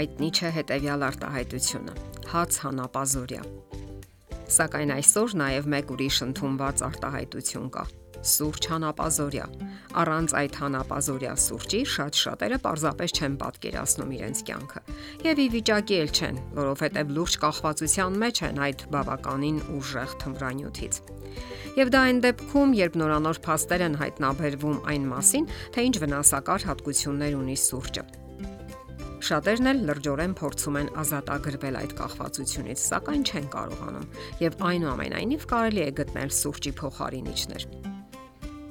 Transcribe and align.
հայտնի 0.00 0.28
չէ 0.32 0.50
հետևյալ 0.56 1.02
արտահայտությունը՝ 1.10 1.94
հաց 2.30 2.56
հանապազորյա։ 2.64 3.40
Սակայն 4.50 4.92
այսօր 4.96 5.34
նաև 5.40 5.66
մեկ 5.74 5.90
ուրիշ 5.94 6.20
ընդունված 6.24 6.82
արտահայտություն 6.86 7.66
կա՝ 7.74 7.82
սուրճ 8.30 8.68
հանապազորյա։ 8.70 9.46
Առանց 10.00 10.34
այդ 10.40 10.56
հանապազորյա 10.60 11.34
սուրճի 11.44 11.80
շատ 11.94 12.20
շատերը 12.20 12.58
պարզապես 12.64 13.14
չեն 13.20 13.36
պատկերացնում 13.42 14.14
իրենց 14.16 14.42
կյանքը։ 14.50 14.82
Եվ 15.28 15.42
ի 15.44 15.46
վիճակի 15.54 15.98
էլ 16.00 16.12
չեն, 16.16 16.40
որովհետև 16.60 17.12
լուրջ 17.16 17.36
կախվածության 17.44 18.18
մեջ 18.24 18.42
են 18.50 18.62
այդ 18.68 18.86
բավականին 18.96 19.60
ուժեղ 19.80 20.16
թմրանյութից։ 20.24 21.02
Եվ 21.80 21.92
դա 21.94 22.00
այն 22.10 22.24
դեպքում, 22.24 22.72
երբ 22.80 22.96
նորանոր 23.04 23.44
փաստեր 23.46 23.84
են 23.86 24.00
հայտնաբերվում 24.00 24.80
այն 24.90 25.04
մասին, 25.14 25.52
թե 25.76 25.84
ինչ 25.90 25.96
վնասակար 26.04 26.66
հատկություններ 26.70 27.38
ունի 27.40 27.56
սուրճը։ 27.70 28.19
Շատերն 29.30 29.70
էլ 29.70 29.80
լրջորեն 29.86 30.32
փորձում 30.34 30.76
են 30.80 30.88
ազատագրվել 30.98 31.76
այդ 31.80 31.92
կախվածությունից, 32.00 32.80
սակայն 32.82 33.20
չեն 33.30 33.44
կարողանում, 33.52 34.06
եւ 34.42 34.56
այնուամենայնիվ 34.70 35.44
կարելի 35.52 35.82
է 35.84 35.92
գտնել 36.00 36.32
սուրճի 36.34 36.72
փոխարինիչներ։ 36.80 37.66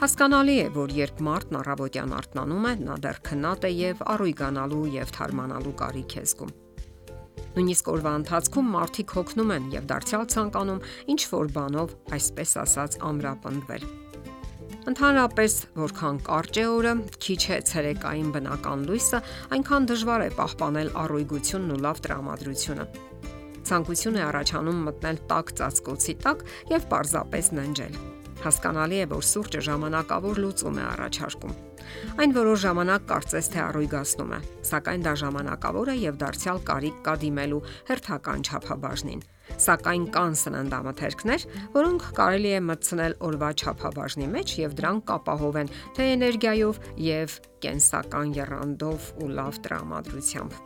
Հասկանալի 0.02 0.58
է, 0.60 0.68
որ 0.76 0.96
երբ 0.98 1.24
մարդն 1.30 1.60
առավոտյան 1.62 2.12
արթնանում 2.20 2.68
է, 2.68 2.74
նա 2.90 3.00
դեռ 3.08 3.22
քնած 3.30 3.70
է 3.70 3.72
եւ 3.78 4.04
առույգանալու 4.20 4.84
եւ 5.00 5.16
թարմանալու 5.16 5.76
կարիք 5.80 6.18
է 6.20 6.26
զգում։ 6.28 6.54
Նույնիսկ 7.56 7.90
օրվա 7.96 8.14
ընթացքում 8.20 8.70
մարդիկ 8.76 9.16
հոգնում 9.16 9.56
են 9.56 9.74
եւ 9.80 9.90
դարձյալ 9.96 10.30
ցանկանում 10.36 10.86
ինչ 11.16 11.22
որ 11.40 11.56
բանով, 11.56 11.98
այսպես 12.20 12.56
ասած, 12.68 13.00
ամրապնդվել։ 13.10 14.09
Ընդհանրապես, 14.90 15.56
որքան 15.78 16.20
կարճ 16.26 16.58
է 16.58 16.66
օրը, 16.66 16.94
քիչ 17.22 17.42
է 17.54 17.58
ցերեկային 17.70 18.30
բնական 18.34 18.86
լույսը, 18.90 19.20
այնքան 19.54 19.90
դժվար 19.94 20.26
է 20.26 20.30
պահպանել 20.40 20.92
առույգությունն 21.04 21.74
ու 21.76 21.82
լավ 21.86 22.04
տրամադրությունը։ 22.10 22.86
Ցանկություն 23.70 24.18
է 24.18 24.24
առաջանում 24.30 24.86
մտնել 24.90 25.26
տաք 25.30 25.58
ծածկոցի 25.60 26.16
տակ 26.26 26.48
եւ 26.74 26.88
պարզապես 26.90 27.54
ննջել 27.60 28.00
Հասկանալի 28.40 29.00
է, 29.04 29.08
որ 29.12 29.24
սուրճը 29.30 29.62
ժամանակավոր 29.68 30.38
լուծում 30.40 30.78
է 30.80 30.84
առաջարկում։ 30.90 31.56
Այն 32.24 32.36
որոշ 32.38 32.60
ժամանակ 32.64 33.08
կարծես 33.10 33.50
թե 33.52 33.60
առույգացնում 33.66 34.32
է, 34.32 34.40
սակայն 34.70 35.04
դա 35.08 35.14
ժամանակավոր 35.22 35.92
է 35.92 35.96
եւ 36.00 36.20
դարձյալ 36.24 36.62
կարիք 36.70 37.02
կա 37.08 37.16
դիմելու 37.24 37.62
հերթական 37.90 38.46
չափաբաժնին։ 38.48 39.26
Սակայն 39.60 40.06
կան 40.16 40.36
սննդամթերքներ, 40.40 41.46
որոնք 41.76 42.08
կարելի 42.20 42.52
է 42.56 42.64
մտցնել 42.70 43.16
օրվա 43.30 43.52
չափաբաժնի 43.60 44.28
մեջ 44.34 44.56
եւ 44.64 44.76
դրանք 44.80 45.06
կապահովեն 45.10 45.72
թե 45.98 46.10
էներգիայով 46.16 46.82
եւ 47.10 47.40
կենսական 47.66 48.36
երանդով 48.40 49.14
ու 49.20 49.32
լավ 49.40 49.64
տրամադրությամբ։ 49.68 50.60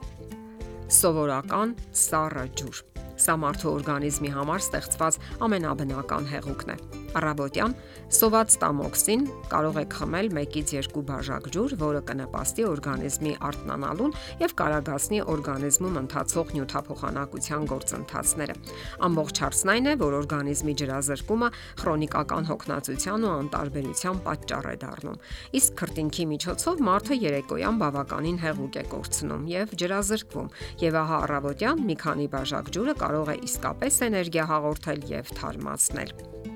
Սովորական 0.93 1.77
սառը 2.03 2.49
ջուր 2.59 2.83
Սա 3.23 3.37
մարդու 3.39 3.69
օրգանիզմի 3.77 4.33
համար 4.33 4.65
ստեղծված 4.65 5.21
ամենաբնական 5.47 6.29
հեղուկն 6.33 6.75
է։ 6.75 7.02
Առավոտյան 7.19 7.73
սոված 8.13 8.55
տամոքսին 8.63 9.23
կարող 9.51 9.77
է 9.81 9.85
խմել 9.93 10.29
1-ից 10.33 10.71
2 10.93 11.03
բաժակ 11.09 11.49
ջուր, 11.53 11.75
որը 11.83 12.01
կնպաստի 12.09 12.65
օրգանիզմի 12.69 13.33
արթնանալուն 13.49 14.15
եւ 14.43 14.55
կարագացնի 14.61 15.19
օրգանիզմում 15.33 15.99
ընթացող 16.03 16.53
նյութափոխանակության 16.57 17.67
գործընթացները։ 17.73 18.55
Ամբողջ 19.07 19.41
հարցն 19.43 19.73
այն 19.73 19.89
է, 19.93 19.95
որ 20.03 20.17
օրգանիզմի 20.23 20.75
ջրազրկումը 20.83 21.49
քրոնիկական 21.83 22.49
հոգնածության 22.49 23.27
ու 23.27 23.33
անտարբերության 23.33 24.21
պատճառ 24.27 24.69
է 24.73 24.75
դառնում։ 24.83 25.21
Իսկ 25.59 25.77
քրտինքի 25.83 26.25
միջոցով 26.33 26.83
մարդը 26.89 27.19
երեկոյան 27.23 27.81
բավականին 27.83 28.41
հեղուկ 28.43 28.79
է 28.81 28.85
կորցնում 28.93 29.45
եւ 29.53 29.77
ջրազրկվում։ 29.83 30.51
Եվ 30.83 30.99
ահա 31.03 31.21
առավոտյան 31.27 31.85
մի 31.89 31.99
քանի 32.03 32.27
բաժակ 32.37 32.73
ջուրը 32.77 32.97
կարող 33.03 33.33
է 33.33 33.37
իսկապես 33.49 34.01
էներգիա 34.09 34.49
հաղորդել 34.53 35.07
եւ 35.13 35.37
թարմացնել։ 35.39 36.52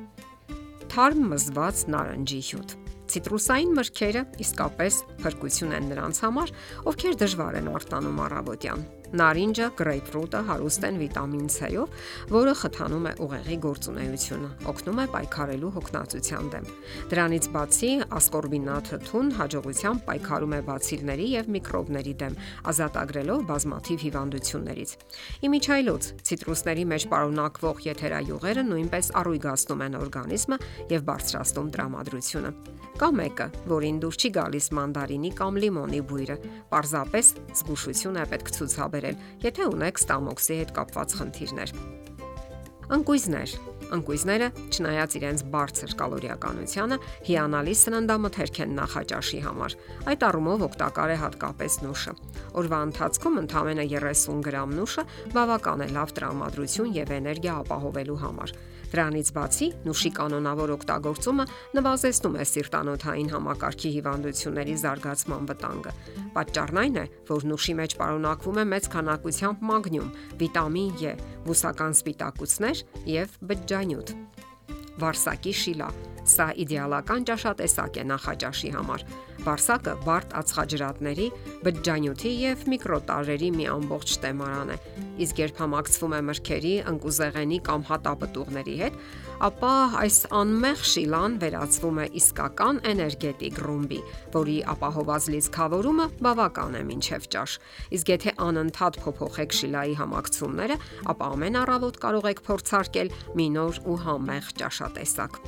Թարմ 0.97 1.27
մզված 1.29 1.81
նարնջի 1.93 2.37
հյութ 2.47 2.71
Ցիտրուսային 3.13 3.75
մրգերը 3.77 4.23
իսկապես 4.41 4.95
փրկություն 5.19 5.75
են 5.77 5.91
նրանց 5.91 6.21
համար, 6.25 6.53
ովքեր 6.89 7.17
դժվար 7.21 7.57
են 7.59 7.69
արտանում 7.77 8.21
առավոտյան։ 8.25 8.81
Նարինջը, 9.07 9.67
գրեյփֆրուտը 9.79 10.39
հարուստ 10.49 10.85
են 10.87 10.97
վիտամին 10.99 11.45
C-ով, 11.47 11.91
որը 12.33 12.53
խթանում 12.59 13.05
է 13.07 13.13
ուղեղի 13.23 13.57
գործունեությունը, 13.63 14.49
օգնում 14.67 14.99
է 14.99 15.05
պայքարելու 15.13 15.69
հոգնածության 15.77 16.49
դեմ։ 16.51 16.67
Դրանից 17.13 17.47
բացի, 17.55 17.91
ասկորբինաթը 18.17 18.99
թուն 19.07 19.31
հաջողությամբ 19.37 20.03
պայքարում 20.11 20.55
է 20.57 20.61
բացիլների 20.67 21.27
եւ 21.37 21.51
միկրոբների 21.55 22.13
դեմ, 22.27 22.35
ազատագրելով 22.67 23.45
բազմաթիվ 23.47 24.03
հիվանդություններից։ 24.07 24.91
Իմիջայլոց 25.47 26.09
ցիտրուսների 26.27 26.85
մեջ 26.91 27.07
պարունակվող 27.15 27.81
եթերայուղերը 27.87 28.67
նույնպես 28.67 29.13
առույգացնում 29.23 29.85
են 29.87 29.97
օրգանիզմը 30.03 30.59
եւ 30.97 31.07
բարձրացնում 31.07 31.71
տրամադրությունը։ 31.77 32.51
Կա 32.97 33.07
մեկը, 33.13 33.45
որին 33.69 33.97
դուր 34.01 34.15
չի 34.17 34.29
գալիս 34.33 34.67
մանդարինի 34.73 35.29
կամ 35.37 35.57
լիմոնի 35.61 35.99
բույրը։ 36.09 36.37
Պարզապես 36.71 37.27
զգուշություն 37.59 38.17
է 38.17 38.23
պետք 38.31 38.49
ցուցաբերել 38.57 38.96
վերաբերել, 38.97 39.17
եթե 39.45 39.65
ունեք 39.71 39.99
ստամոքսի 40.01 40.55
հետ 40.57 40.71
կապված 40.77 41.15
խնդիրներ։ 41.17 41.71
Ընկույզներ. 42.87 43.51
Ընկույզները, 43.87 44.47
չնայած 44.71 45.11
իրենց 45.17 45.41
բարձր 45.51 45.91
կալորիականությանը, 45.99 46.97
հիանալի 47.27 47.75
սննդամթերք 47.81 48.59
են 48.63 48.73
նախաճաշի 48.77 49.39
համար։ 49.47 49.75
Այդ 50.11 50.25
առումով 50.27 50.65
օգտակար 50.67 51.13
է 51.13 51.17
հատկապես 51.23 51.77
նուշը։ 51.83 52.13
Օրվա 52.57 52.79
ընթացքում 52.87 53.39
ընդամենը 53.43 53.85
30 53.91 54.41
գրամ 54.47 54.75
նուշը 54.79 55.03
բավական 55.35 55.83
է 55.83 55.89
լավ 55.97 56.15
տրամադրություն 56.17 56.95
եւ 56.97 57.13
էներգիա 57.17 57.55
ապահովելու 57.63 58.19
համար։ 58.23 58.55
Դրանից 58.91 59.31
բացի 59.37 59.67
նուշի 59.87 60.11
կանոնավոր 60.17 60.73
օգտագործումը 60.77 61.45
նվազեցնում 61.77 62.37
է 62.37 62.45
սիրտանոթային 62.51 63.31
համակարգի 63.35 63.91
հիվանդությունների 63.97 64.75
զարգացման 64.83 65.49
վտանգը։ 65.51 65.95
Պատճառն 66.37 66.81
այն 66.83 66.99
է, 67.03 67.05
որ 67.31 67.47
նուշի 67.51 67.77
մեջ 67.81 67.97
պարունակվում 68.01 68.61
է 68.61 68.65
մեծ 68.73 68.91
քանակությամբ 68.97 69.65
մագնիում, 69.71 70.13
վիտամին 70.41 70.95
E, 70.97 71.13
բուսական 71.45 71.93
սպիտակուցներ 71.97 72.83
եւ 73.13 73.39
բջջանյութ։ 73.51 74.13
Վարսակի 75.03 75.57
շիլա 75.63 75.91
Սա 76.37 76.51
իդեալական 76.61 77.23
ճաշատեսակ 77.25 77.95
է 77.97 78.03
նախաճաշի 78.11 78.69
համար։ 78.75 79.03
Վարսակը 79.41 79.93
բարդ 80.05 80.33
ածխաջրատների, 80.37 81.25
բջջանյութի 81.65 82.33
եւ 82.43 82.65
միկրոտարերի 82.73 83.49
մի 83.57 83.65
ամբողջ 83.73 84.13
տեմարան 84.21 84.73
է։ 84.75 84.77
Իսկ 85.25 85.41
երբ 85.41 85.61
համակցվում 85.63 86.13
է 86.13 86.19
մրգերի, 86.27 86.73
ընկուզեղենի 86.91 87.59
կամ 87.67 87.85
հատապտուղների 87.89 88.75
հետ, 88.81 88.99
ապա 89.47 89.73
այս 90.03 90.17
անմեղ 90.37 90.83
շիլան 90.91 91.37
վերածվում 91.41 92.01
է 92.01 92.07
իսկական 92.21 92.81
էներգետիկ 92.91 93.61
ռումբի, 93.65 94.01
որի 94.37 94.57
ապահոված 94.77 95.29
լիցքավորումը 95.33 96.07
բավական 96.27 96.77
է 96.77 96.83
մինչև 96.91 97.29
ճաշ։ 97.33 97.59
Իսկ 97.97 98.11
եթե 98.13 98.35
անընդհատ 98.47 98.99
փոփոխեք 99.05 99.57
շիլայի 99.61 99.95
համակցումները, 100.01 100.81
ապա 101.13 101.31
ամեն 101.37 101.61
առավոտ 101.65 102.01
կարող 102.05 102.29
եք 102.33 102.43
փորձարկել 102.49 103.15
մի 103.37 103.47
նոր 103.57 103.81
ու 103.87 104.01
համեղ 104.05 104.53
ճաշատեսակ 104.61 105.41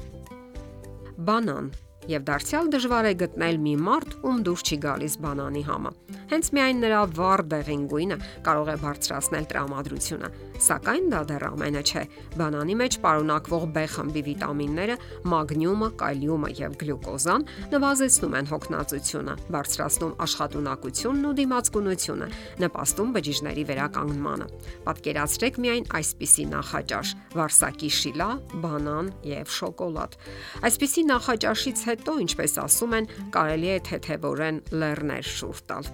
բանան 1.28 1.66
եւ 2.10 2.28
դարձյալ 2.30 2.70
դժվար 2.74 3.10
է 3.10 3.14
գտնել 3.24 3.60
մի 3.66 3.74
մարդ, 3.86 4.18
ում 4.26 4.44
դուր 4.50 4.66
չի 4.66 4.78
գալիս 4.86 5.18
բանանի 5.26 5.64
համը։ 5.70 5.92
Հենց 6.34 6.52
միայն 6.58 6.84
նրա 6.86 7.02
վառ 7.20 7.46
դեղին 7.54 7.84
գույնը 7.94 8.18
կարող 8.50 8.70
է 8.74 8.78
բարձրացնել 8.84 9.50
տրամադրությունը, 9.54 10.30
Սակայն 10.60 11.06
դա 11.08 11.20
դեռ 11.30 11.44
ամենը 11.48 11.82
չէ։ 11.88 12.02
Բանանի 12.36 12.74
մեջ 12.80 12.96
պարունակվող 13.04 13.66
B 13.76 13.84
խմբի 13.94 14.22
վիտամինները, 14.28 14.96
մագնիումը, 15.32 15.88
կալիումը 16.02 16.50
եւ 16.60 16.74
գլյուկոզան 16.82 17.46
նվազեցնում 17.72 18.36
են 18.40 18.50
հոգնածությունը, 18.50 19.36
բարձրացնում 19.56 20.14
աշխատունակությունն 20.26 21.30
ու 21.30 21.34
դիմացկունությունը, 21.40 22.28
նպաստում 22.60 23.14
բջիջների 23.16 23.64
վերականգնմանը։ 23.72 24.50
Պատկերացրեք 24.90 25.62
միայն 25.64 25.88
այսպիսի 26.00 26.46
նախաճաշ՝ 26.60 27.16
վարսակի 27.40 27.92
շիլա, 28.00 28.30
բանան 28.60 29.14
եւ 29.32 29.56
շոկոլադ։ 29.60 30.20
Այսպիսի 30.68 31.04
նախաճաշից 31.08 31.88
հետո, 32.00 32.18
ինչպես 32.24 32.54
ասում 32.64 32.94
են, 32.96 33.08
կարելի 33.36 33.70
է 33.76 33.80
թեթևորեն 33.90 34.60
լեռներ 34.80 35.26
շուրջ 35.36 35.64
տալ։ 35.70 35.90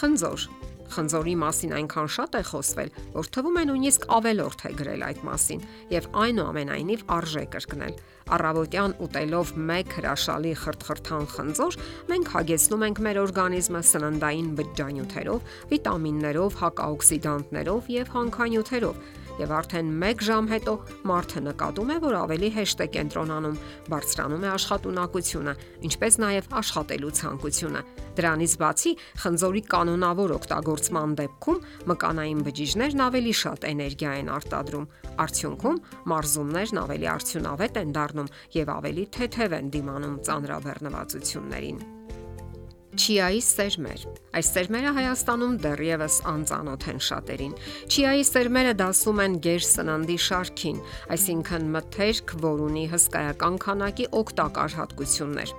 Խնձոր. 0.00 0.42
Խնձորի 0.90 1.34
մասին 1.38 1.72
այնքան 1.78 2.08
շատ 2.10 2.36
է 2.36 2.40
խոսվել, 2.50 2.88
որ 3.14 3.28
թվում 3.34 3.58
է 3.60 3.62
նույնիսկ 3.70 4.06
ավելորդ 4.16 4.64
է 4.66 4.70
գրել 4.80 5.04
այդ 5.06 5.20
մասին 5.28 5.60
եւ 5.94 6.08
այնուամենայնիվ 6.24 7.04
արժե 7.16 7.44
կրկնել։ 7.54 7.94
Առավոտյան 8.34 8.96
ուտելով 9.06 9.52
մեկ 9.70 9.94
հրաշալի 10.00 10.52
խրթխրթան 10.64 11.30
խնձոր, 11.30 11.78
մենք 12.10 12.34
հագեցնում 12.34 12.84
ենք 12.90 13.02
մեր 13.06 13.22
օրգանիզմը 13.22 13.82
սննդային 13.90 14.50
բջջանյութերով, 14.60 15.48
վիտամիններով, 15.70 16.60
հակաօքսիդանտներով 16.64 17.90
եւ 18.00 18.14
հանքանյութերով 18.18 19.02
եւ 19.40 19.52
արդեն 19.56 19.90
1 20.04 20.24
ժամ 20.26 20.48
հետո 20.50 20.74
մարդը 21.10 21.40
նկատում 21.46 21.90
է, 21.90 21.96
որ 22.04 22.16
ավելի 22.20 22.50
հեշտ 22.56 22.82
է 22.84 22.86
կենտրոնանում, 22.96 23.58
բարձրանում 23.90 24.44
է 24.44 24.50
աշխատունակությունը, 24.50 25.54
ինչպես 25.90 26.18
նաեւ 26.24 26.50
աշխատելու 26.60 27.12
ցանկությունը։ 27.20 27.82
Դրանից 28.20 28.54
բացի 28.60 28.92
խնձորի 29.24 29.62
կանոնավոր 29.74 30.34
օգտագործման 30.36 31.14
դեպքում 31.20 31.62
մկանային 31.90 32.42
բջիջներն 32.50 33.04
ավելի 33.06 33.34
շատ 33.40 33.68
էներգիա 33.70 34.12
են 34.20 34.32
արտադրում։ 34.40 34.90
Արդյունքում 35.24 35.80
մարզումներն 36.10 36.82
ավելի 36.84 37.08
արդյունավետ 37.14 37.80
են 37.84 37.96
դառնում 37.96 38.34
եւ 38.60 38.74
ավելի 38.76 39.06
թեթև 39.20 39.56
են 39.60 39.72
դիմանում 39.78 40.20
ծանրաբեռնվածություններին։ 40.30 41.99
Չիայի 42.90 43.40
սերմեր։ 43.46 44.00
Այս 44.34 44.48
սերմերը 44.50 44.92
Հայաստանում 44.96 45.52
դեռևս 45.62 46.16
անծանոթ 46.32 46.86
են 46.90 46.98
շատերին։ 47.06 47.52
Չիայի 47.86 48.24
սերմերը 48.30 48.72
դասում 48.82 49.22
են 49.24 49.36
ģեր 49.46 49.66
սննդի 49.70 50.18
շարքին, 50.26 50.80
այսինքն 51.14 51.68
մթերք, 51.76 52.38
որ 52.50 52.64
ունի 52.66 52.86
հսկայական 52.94 53.60
քանակի 53.66 54.08
օգտակար 54.24 54.80
հատկություններ։ 54.80 55.54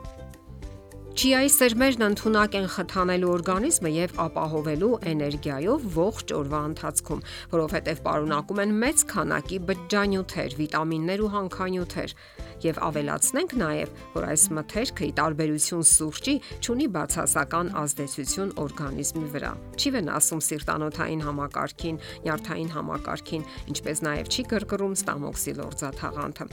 Չիայի 1.12 1.50
սերմերն 1.52 2.04
ընդունակ 2.06 2.54
են 2.56 2.66
խթանելու 2.72 3.32
օրգանիզմը 3.34 3.90
եւ 3.92 4.14
ապահովելու 4.24 4.92
էներգիայով 5.12 5.88
ողջ 5.98 6.32
օրվա 6.38 6.62
ընթացքում, 6.70 7.24
որովհետեւ 7.52 8.00
պարունակում 8.06 8.62
են 8.64 8.72
մեծ 8.84 9.04
քանակի 9.12 9.60
բջջանյութեր, 9.68 10.56
վիտամիններ 10.62 11.24
ու 11.26 11.32
հանքանյութեր։ 11.36 12.16
Եվ 12.64 12.80
ավելացնենք 12.88 13.56
նաեւ, 13.60 13.94
որ 14.16 14.28
այս 14.32 14.46
մթերքը՝ 14.56 15.04
ի 15.12 15.14
տարբերություն 15.20 15.86
սուրճի, 15.92 16.36
ունի 16.72 16.88
բացասական 16.96 17.74
ազդեցություն 17.82 18.54
օրգանիզմի 18.64 19.26
վրա։ 19.36 19.52
Չի 19.76 19.94
վնասում 19.98 20.46
սիրտանոթային 20.48 21.26
համակարգին, 21.28 22.00
նյարդային 22.24 22.72
համակարգին, 22.78 23.50
ինչպես 23.76 24.06
նաեւ 24.08 24.32
չի 24.32 24.48
կրկռում 24.56 24.96
ստամոքսի 25.02 25.58
լորձաթաղանթը։ 25.60 26.50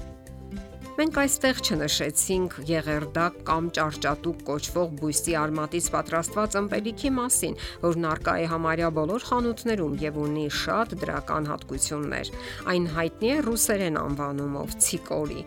Մենք 0.99 1.19
այստեղ 1.23 1.59
չնշեցինք 1.63 2.55
եղերդակ 2.67 3.35
կամ 3.47 3.67
ճարճատուկ 3.77 4.39
կոչվող 4.49 4.95
բույսի 4.99 5.35
արմատից 5.39 5.87
պատրաստված 5.95 6.57
ըմպելիքի 6.59 7.13
մասին, 7.19 7.55
որն 7.85 8.07
արկա 8.11 8.35
է 8.43 8.49
համարյա 8.51 8.89
բոլոր 8.97 9.27
խանութներում 9.29 9.95
եւ 10.03 10.19
ունի 10.25 10.47
շատ 10.59 10.97
դրական 11.05 11.47
հատկություններ։ 11.53 12.33
Այն 12.75 12.91
հայտնի 12.97 13.31
է 13.31 13.39
ռուսերեն 13.47 14.01
անվանումով 14.03 14.75
ցիկորի։ 14.89 15.47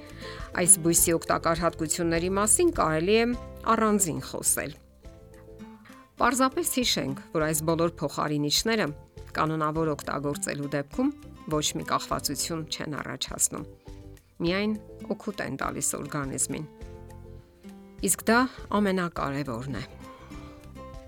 Այս 0.61 0.77
բույսի 0.87 1.15
օգտակար 1.19 1.63
հատկությունների 1.67 2.31
մասին 2.39 2.73
կարելի 2.79 3.19
է 3.19 3.27
առանձին 3.75 4.23
խոսել։ 4.31 4.73
Պարզապես 6.21 6.73
հիշենք, 6.79 7.21
որ 7.35 7.47
այս 7.51 7.63
բոլոր 7.67 7.93
փոխարինիչները 7.99 8.89
կանոնավոր 9.35 9.93
օգտագործելու 9.99 10.73
դեպքում 10.79 11.13
ոչ 11.51 11.67
մի 11.75 11.91
կախվածություն 11.91 12.67
չեն 12.71 12.99
առաջացնում 13.01 13.80
միայն 14.41 14.75
օգուտ 15.13 15.41
են 15.45 15.57
տալիս 15.61 15.89
օրգանիզմին։ 16.01 16.69
Իսկ 18.07 18.23
դա 18.27 18.37
ամենակարևորն 18.77 19.75
է։ 19.77 19.83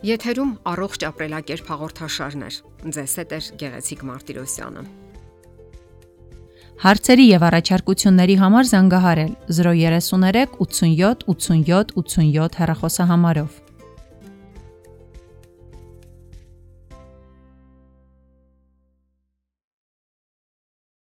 Եթերում 0.03 0.51
առողջ 0.67 1.05
ապրելակերպ 1.07 1.69
հաղորդաշարներ։ 1.73 2.55
Ձեզ 2.93 3.13
հետ 3.21 3.33
է 3.33 3.39
Գեղեցիկ 3.63 4.03
Մարտիրոսյանը։ 4.09 4.83
Հարցերի 6.83 7.25
եւ 7.29 7.43
առաջարկությունների 7.47 8.35
համար 8.43 8.69
զանգահարել 8.73 9.33
033 9.57 10.57
87 10.59 11.23
87 11.31 11.93
87 11.95 12.57
հեռախոսահամարով։ 12.59 13.61